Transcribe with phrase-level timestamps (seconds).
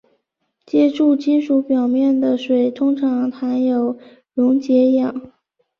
[0.65, 3.99] 接触金属表面的水通常含有
[4.33, 5.31] 溶解氧。